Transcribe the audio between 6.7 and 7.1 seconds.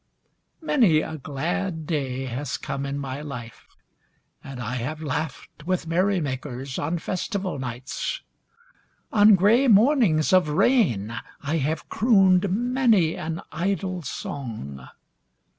on